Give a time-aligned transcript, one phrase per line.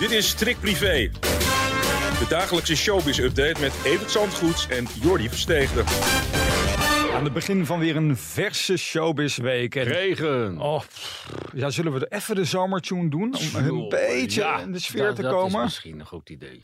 [0.00, 1.10] Dit is Trick Privé.
[2.18, 5.82] De dagelijkse showbiz-update met Evert Zandgoeds en Jordi Versteegde.
[7.14, 9.74] Aan het begin van weer een verse showbizweek.
[9.74, 10.58] En, Regen.
[10.58, 13.36] oh, pff, ja, zullen we even de zomertune doen?
[13.54, 15.58] Om een beetje ja, in de sfeer dat- te dat komen.
[15.58, 16.60] is misschien een goed idee.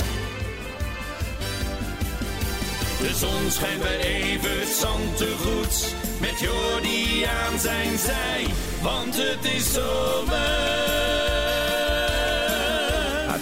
[3.00, 5.94] De zon schijnt bij Evert Zantegoed.
[6.20, 8.46] Met Jordi aan zijn zij,
[8.82, 10.85] want het is zomer.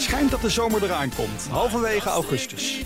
[0.04, 1.46] Schijnt dat de zomer eraan komt.
[1.50, 2.82] Halverwege augustus.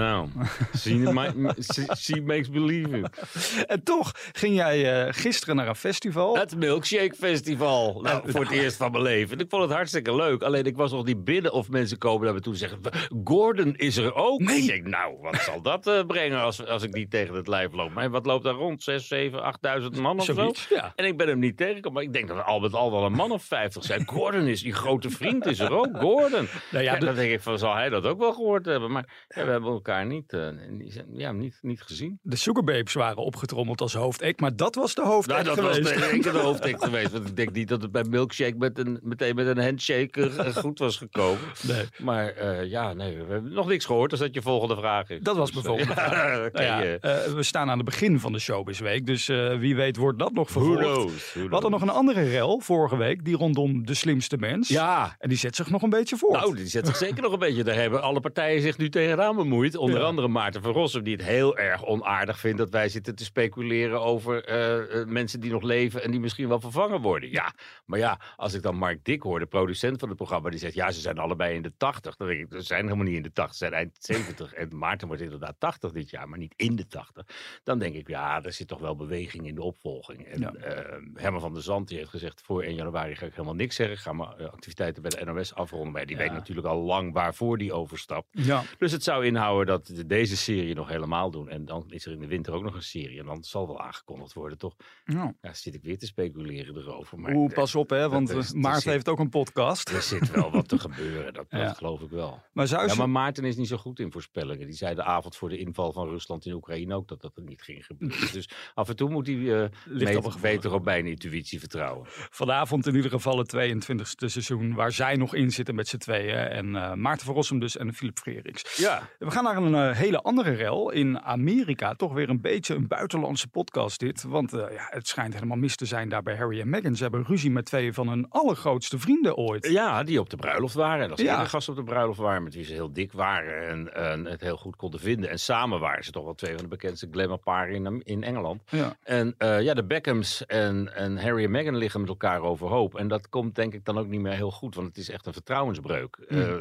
[0.00, 0.28] Nou,
[0.80, 3.64] she, ma- she- she makes believe it.
[3.66, 6.36] En toch ging jij eh, gisteren naar een festival.
[6.36, 8.00] Het Milkshake Festival.
[8.02, 9.38] Nou, voor het eerst van mijn leven.
[9.38, 10.42] En ik vond het hartstikke leuk.
[10.42, 12.80] Alleen ik was nog niet binnen of mensen komen naar me toe en zeggen...
[13.24, 14.40] Gordon is er ook.
[14.40, 17.72] Ik denk, nou, wat zal dat eh, brengen als, als ik niet tegen het lijf
[17.72, 17.92] loop?
[17.92, 18.82] Maar wat loopt daar rond?
[18.82, 20.52] 6, 7, 8000 man of zo?
[20.68, 20.92] Ja.
[20.96, 21.92] En ik ben hem niet tegengekomen.
[21.92, 24.06] Maar ik denk dat er al wel een man of 50 zijn.
[24.06, 25.88] Gordon is, die grote vriend is er ook.
[25.92, 26.48] Gordon.
[26.70, 28.92] Nou ja, ja, dan denk ik van, zal hij dat ook wel gehoord hebben?
[28.92, 32.18] Maar ja, we hebben elkaar niet, eh, niet- ja, niet, niet gezien.
[32.22, 35.98] De Sugarbabes waren opgetrommeld als hoofdact, maar dat was de hoofdact Nou, dat was geweest.
[36.00, 37.10] de enige hoofdtek geweest.
[37.12, 40.56] Want ik denk niet dat het bij Milkshake met een, meteen met een handshake eh,
[40.56, 41.38] goed was gekomen.
[41.68, 41.84] Nee.
[41.98, 44.10] Maar eh, ja, nee, we hebben nog niks gehoord.
[44.10, 45.20] Dus dat je volgende vraag is.
[45.22, 46.52] Dat was Dus, mijn volgende ja, vraag.
[46.52, 49.76] Nou ja, eh, eh, we staan aan het begin van de showbizweek, dus eh, wie
[49.76, 50.82] weet wordt dat nog who vervolgd.
[50.82, 51.32] knows?
[51.34, 54.68] Who We hadden nog een andere rel vorige week, die rondom de slimste mens.
[54.68, 56.40] Ja, En die zet zich nog een beetje voort.
[56.40, 57.64] Nou, die zet zich zeker nog een beetje.
[57.64, 59.69] Daar hebben alle partijen zich nu tegenaan bemoeid.
[59.76, 63.24] Onder andere Maarten van Rossum, die het heel erg onaardig vindt dat wij zitten te
[63.24, 67.30] speculeren over eh, eh, mensen die nog leven en die misschien wel vervangen worden.
[67.30, 67.52] Ja,
[67.84, 70.74] maar ja, als ik dan Mark Dick hoor, de producent van het programma, die zegt
[70.74, 72.16] ja, ze zijn allebei in de 80.
[72.16, 74.52] Dan denk ik, ze zijn helemaal niet in de 80, ze zijn eind 70.
[74.52, 77.26] En Maarten wordt inderdaad 80 dit jaar, maar niet in de 80.
[77.64, 80.26] Dan denk ik, ja, er zit toch wel beweging in de opvolging.
[80.26, 80.52] En Ja.
[80.54, 83.76] eh, Herman van der Zand die heeft gezegd, voor 1 januari ga ik helemaal niks
[83.76, 83.96] zeggen.
[83.96, 85.92] Ik ga mijn eh, activiteiten bij de NOS afronden.
[85.92, 86.22] Maar die Ja.
[86.22, 88.28] weet natuurlijk al lang waarvoor die overstapt.
[88.30, 88.62] Ja.
[88.78, 91.48] Dus het zou inhouden dat we deze serie nog helemaal doen.
[91.48, 93.18] En dan is er in de winter ook nog een serie.
[93.20, 94.74] En dan zal wel aangekondigd worden, toch?
[95.04, 97.18] Nou, Ja, zit ik weer te speculeren erover.
[97.18, 99.28] Maar Oeh, er- pas op hè, want dat eh, er Maarten zit- heeft ook een
[99.28, 99.88] podcast.
[99.88, 102.42] Er zit wel wat te gebeuren, dat, geloof ik wel.
[102.52, 104.66] Maar zou Ja, maar Maarten is niet zo goed in voorspellingen.
[104.66, 107.42] Die zei de avond voor de inval van Rusland in Oekraïne ook dat dat er
[107.42, 108.32] niet ging gebeuren.
[108.32, 112.06] dus af en toe moet hij eh Ligt beter- op mijn intuïtie vertrouwen.
[112.30, 116.34] Vanavond in ieder geval het 22e seizoen waar zij nog in zitten met z'n tweeën.
[116.36, 118.76] En eh, Maarten van Rossum dus en Philip Freriks.
[118.76, 121.94] Ja, We gaan naar een eh, hele andere rel in Amerika.
[121.94, 124.22] Toch weer een beetje een buitenlandse podcast dit.
[124.22, 126.96] Want eh, ja, het schijnt helemaal mis te zijn daar bij Harry en Meghan.
[126.96, 129.66] Ze hebben ruzie met twee van hun allergrootste vrienden ooit.
[129.66, 131.04] Ja, die op de bruiloft waren.
[131.04, 131.40] En als Ja.
[131.40, 131.44] ja.
[131.44, 134.56] gast op de bruiloft waren, met wie ze heel dik waren en, en het heel
[134.56, 135.30] goed konden vinden.
[135.30, 138.62] En samen waren ze toch wel twee van de bekendste glamourparen in, in Engeland.
[138.70, 138.96] Ja.
[139.02, 142.94] En eh, ja, de Beckhams en, en Harry en Meghan liggen met elkaar overhoop.
[142.94, 145.26] En dat komt denk ik dan ook niet meer heel goed, want het is echt
[145.26, 146.16] een vertrouwensbreuk.
[146.28, 146.54] Eh,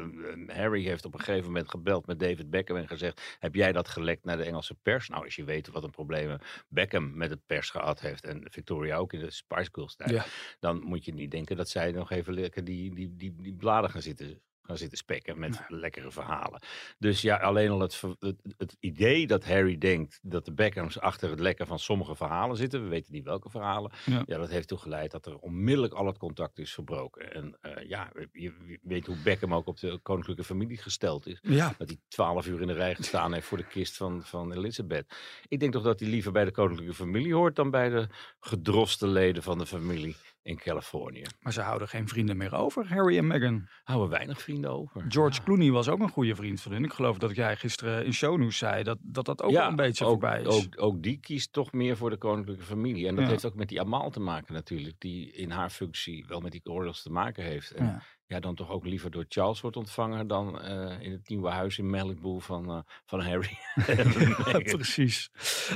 [0.47, 3.87] Harry heeft op een gegeven moment gebeld met David Beckham en gezegd, heb jij dat
[3.87, 5.09] gelekt naar de Engelse pers?
[5.09, 8.97] Nou, als je weet wat een problemen Beckham met het pers gehad heeft en Victoria
[8.97, 10.25] ook in de Spice Girls tijd, Ja.
[10.59, 13.89] dan moet je niet denken dat zij nog even lekker die, die, die, die bladen
[13.89, 16.61] gaan zitten, gaan zitten spekken met lekkere verhalen.
[16.97, 21.29] Dus ja, alleen al het, het, het idee dat Harry denkt dat de Beckhams achter
[21.29, 24.23] het lekken van sommige verhalen zitten, we weten niet welke verhalen, Ja.
[24.25, 27.33] ja, dat heeft toe geleid dat er onmiddellijk al het contact is verbroken.
[27.33, 31.39] En eh, ja, je, je weet hoe Beckham ook op de koninklijke familie gesteld is.
[31.41, 31.73] Ja.
[31.77, 35.13] Dat hij twaalf uur in de rij gestaan heeft voor de kist van, van Elizabeth.
[35.47, 38.07] Ik denk toch dat hij liever bij de koninklijke familie hoort dan bij de
[38.39, 40.15] gedroste leden van de familie
[40.49, 41.23] in Californië.
[41.39, 43.67] Maar ze houden geen vrienden meer over, Harry en Meghan.
[43.83, 45.05] Houden weinig vrienden over.
[45.07, 46.83] George Clooney was ook een goede vriend van hun.
[46.83, 50.05] Ik geloof dat jij gisteren in shownieuws zei dat dat, dat ook wel een beetje
[50.05, 50.47] ook, voorbij is.
[50.47, 53.07] Ook, ook die kiest toch meer voor de koninklijke familie.
[53.07, 53.29] En dat Ja.
[53.29, 54.95] heeft ook met die Amal te maken natuurlijk.
[54.99, 57.71] Die in haar functie wel met die oorlogs te maken heeft.
[57.71, 58.01] En Ja.
[58.25, 61.77] ja, dan toch ook liever door Charles wordt ontvangen dan eh, in het nieuwe huis
[61.77, 63.57] in Malibu van, eh, van Harry.
[64.77, 65.29] Precies.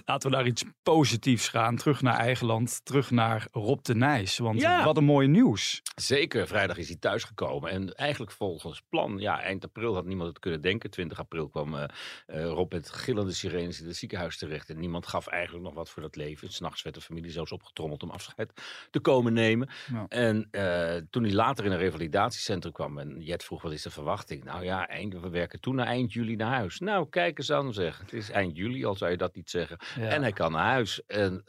[0.05, 1.75] Laten we naar iets positiefs gaan.
[1.75, 2.81] Terug naar eigen land.
[2.85, 4.37] Terug naar Rob de Nijs.
[4.37, 4.83] Want Ja.
[4.83, 5.81] wat een mooi nieuws.
[5.95, 7.69] Zeker, vrijdag is hij thuisgekomen.
[7.69, 10.89] En eigenlijk volgens plan, ja, eind april had niemand het kunnen denken.
[10.89, 11.87] 20 april kwam eh,
[12.25, 14.69] Rob met gillende sirenes in het ziekenhuis terecht.
[14.69, 16.51] En niemand gaf eigenlijk nog wat voor dat leven.
[16.51, 18.53] S'nachts werd de familie zelfs opgetrommeld om afscheid
[18.91, 19.69] te komen nemen.
[19.91, 20.05] Ja.
[20.07, 23.89] En eh, toen hij later in een revalidatiecentrum kwam en Jet vroeg wat is de
[23.89, 24.43] verwachting?
[24.43, 26.79] Nou ja, eind, we werken toen naar eind juli naar huis.
[26.79, 27.99] Nou, kijk eens aan zeg.
[27.99, 29.77] Het is eind juli, al zou je dat niet zeggen.
[29.95, 30.07] Ja.
[30.07, 31.05] En hij kan naar huis.
[31.05, 31.41] En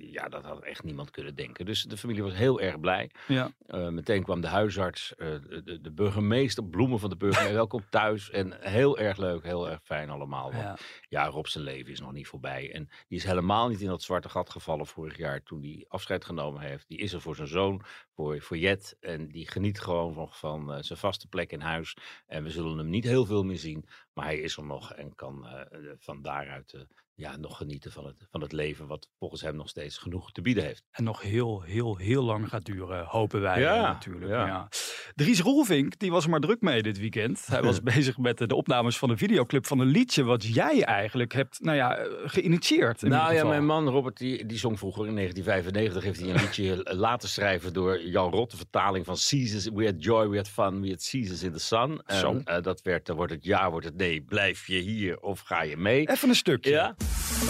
[0.00, 1.66] ja, dat had echt niemand kunnen denken.
[1.66, 3.10] Dus de familie was heel erg blij.
[3.26, 3.50] Ja.
[3.68, 5.28] Uh, meteen kwam de huisarts, uh,
[5.64, 7.54] de, de, burgemeester, bloemen van de burgemeester.
[7.54, 8.30] welkom thuis.
[8.30, 10.52] En heel erg leuk, heel erg fijn allemaal.
[10.52, 10.76] Want ja.
[11.08, 12.72] ja, Rob zijn leven is nog niet voorbij.
[12.72, 16.24] En die is helemaal niet in dat zwarte gat gevallen vorig jaar toen hij afscheid
[16.24, 16.88] genomen heeft.
[16.88, 17.82] Die is er voor zijn zoon,
[18.14, 18.96] voor, voor Jet.
[19.00, 21.96] En die geniet gewoon nog van uh, zijn vaste plek in huis.
[22.26, 23.88] En we zullen hem niet heel veel meer zien.
[24.18, 26.80] Maar hij is er nog en kan uh, van daaruit uh,
[27.18, 28.86] ja, nog genieten van het, van het leven.
[28.86, 30.84] Wat volgens hem nog steeds genoeg te bieden heeft.
[30.90, 34.30] En nog heel, heel, heel lang gaat duren, hopen wij ja, natuurlijk.
[34.30, 34.46] Ja.
[34.46, 34.68] Ja.
[35.14, 37.46] Dries Roelvink, die was er maar druk mee dit weekend.
[37.46, 40.84] Hij was bezig met de, de opnames van een videoclip van een liedje wat jij
[40.84, 43.02] eigenlijk hebt nou ja, geïnitieerd.
[43.02, 46.40] In nou ja, mijn man Robert, die, die zong vroeger in 1995, heeft hij een
[46.40, 49.68] liedje laten schrijven door Jan Rot, de vertaling van Seasons.
[49.74, 52.02] We had joy, we had fun, we had seasons in the sun.
[52.06, 55.62] En, uh, dat werd, uh, wordt het ja, wordt het blijf je hier of ga
[55.62, 56.08] je mee?
[56.10, 56.70] Even een stukje.
[56.70, 56.94] Ja?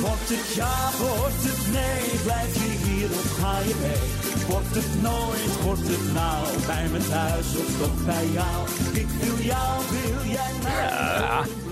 [0.00, 4.46] Wordt het ja, wordt het nee, blijf je hier of ga je mee?
[4.48, 8.68] Wordt het nooit, wordt het nou, bij me thuis of toch bij jou?
[8.92, 10.88] Ik wil jou, wil jij mij?
[10.88, 11.67] Ja.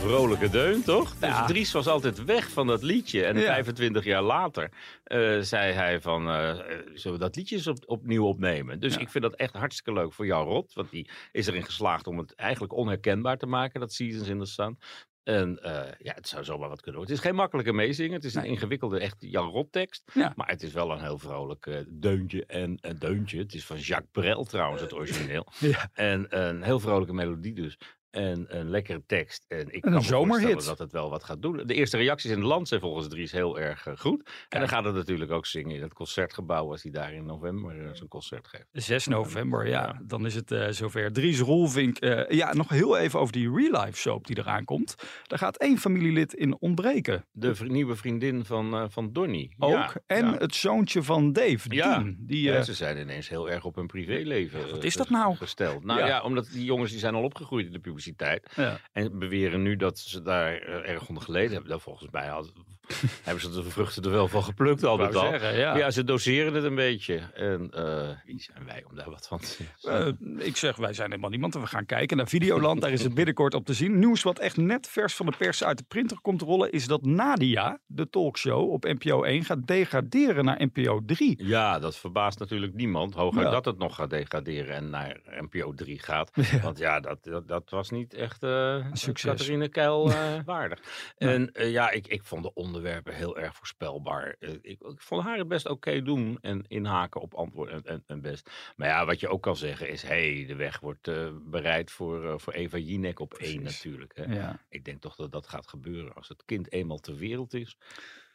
[0.00, 1.14] Vrolijke deun, toch?
[1.20, 1.38] Ja.
[1.38, 3.24] Dus Dries was altijd weg van dat liedje.
[3.24, 3.44] En Ja.
[3.46, 4.70] 25 jaar later
[5.06, 6.54] uh, zei hij van, uh,
[6.94, 8.80] zullen we dat liedje eens op, opnieuw opnemen?
[8.80, 9.00] Dus Ja.
[9.00, 10.72] ik vind dat echt hartstikke leuk voor jou, Rot.
[10.72, 14.44] Want die is erin geslaagd om het eigenlijk onherkenbaar te maken, dat Seasons in the
[14.46, 14.78] Sun.
[15.22, 17.16] En uh, ja, het zou zomaar wat kunnen worden.
[17.16, 18.12] Het is geen makkelijke meezingen.
[18.14, 18.50] Het is een Nee.
[18.50, 20.10] ingewikkelde, echt Jan Rot tekst.
[20.14, 20.32] Ja.
[20.36, 23.38] Maar het is wel een heel vrolijk uh, deuntje en een deuntje.
[23.38, 25.46] Het is van Jacques Brel trouwens, het origineel.
[25.58, 25.90] Ja.
[25.92, 27.78] En een heel vrolijke melodie dus.
[28.10, 29.44] En een lekkere tekst.
[29.48, 30.64] En ik kan me zomerhit.
[30.64, 31.66] dat het wel wat gaat doen.
[31.66, 34.30] De eerste reacties in het land zijn volgens Dries heel erg uh, goed.
[34.48, 37.76] En dan gaat het natuurlijk ook zingen in het concertgebouw als hij daar in november
[37.76, 38.66] uh, zijn concert geeft.
[38.72, 39.70] 6 november, ja.
[39.70, 40.00] Ja.
[40.02, 41.12] Dan is het uh, zover.
[41.12, 42.04] Dries Roelvink.
[42.04, 44.94] Uh, ja, nog heel even over die real life soap die eraan komt.
[45.26, 47.26] Daar gaat één familielid in ontbreken.
[47.32, 49.54] De vri nieuwe vriendin van, van Donny.
[49.58, 49.72] Ook.
[49.72, 51.98] Ja, en het zoontje van Dave, Ja.
[51.98, 52.16] Dean.
[52.18, 55.36] Die, eh, ze zijn ineens heel erg op hun privéleven wat eh, is dat nou?
[55.36, 55.84] gesteld.
[55.84, 56.06] Nou Ja.
[56.06, 56.22] ja.
[56.22, 58.52] omdat die jongens die zijn al opgegroeid in de publiciteit.
[58.56, 58.80] ja.
[58.92, 61.68] En beweren nu dat ze daar eh, erg onder geleden hebben.
[61.68, 62.52] Nou, volgens mij had,
[63.24, 65.30] hebben ze de vruchten er wel van geplukt al Ik met wou al.
[65.30, 65.76] zeggen, ja.
[65.76, 67.18] Ja, ze doseren het een beetje.
[67.34, 69.46] En eh, wie zijn wij om daar wat van te
[69.80, 70.18] zeggen?
[70.38, 71.54] Eh, ik zeg, wij zijn helemaal niemand.
[71.54, 72.80] En we gaan kijken naar Videoland.
[72.80, 73.98] Daar is het binnenkort op te zien.
[73.98, 76.72] Nieuws wat echt net vers van de pers uit de printer komt rollen...
[76.72, 81.44] is dat Nadia, de talkshow op NPO 1, gaat degraderen naar NPO 3.
[81.44, 83.14] Ja, dat verbaast natuurlijk niemand.
[83.14, 83.50] Hooguit Ja.
[83.50, 86.30] dat het nog gaat degraderen en naar NPO 3 gaat.
[86.50, 86.60] Ja.
[86.60, 88.46] Want ja, dat, dat, dat was niet echt
[88.92, 89.30] succes.
[89.30, 90.12] Catharine Keil
[90.44, 90.80] waardig.
[91.16, 94.36] En ja, ik, ik vond de onderwerpen heel erg voorspelbaar.
[94.38, 98.02] Eh, ik, ik vond haar het best oké doen en inhaken op antwoord en, en,
[98.06, 98.50] en best.
[98.76, 102.30] Maar ja, wat je ook kan zeggen is, hey, de weg wordt eh, bereid voor,
[102.30, 104.16] eh, voor Eva Jinek op één natuurlijk.
[104.16, 104.24] Hè.
[104.24, 104.60] Ja.
[104.68, 107.76] Ik denk toch dat dat gaat gebeuren als het kind eenmaal ter wereld is.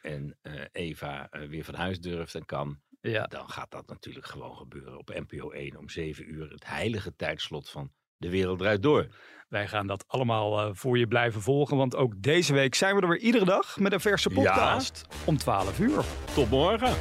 [0.02, 0.38] En
[0.72, 3.26] Eva weer van huis durft en kan Ja.
[3.26, 6.50] dan gaat dat natuurlijk gewoon gebeuren op NPO 1 om 7 uur.
[6.50, 9.06] Het heilige tijdslot van De Wereld Draait Door.
[9.48, 11.76] Wij gaan dat allemaal eh, voor je blijven volgen.
[11.76, 14.34] Want ook deze week zijn we er weer iedere dag met een verse Ja.
[14.34, 15.06] podcast.
[15.24, 16.04] Om 12 uur.
[16.34, 16.94] Tot morgen.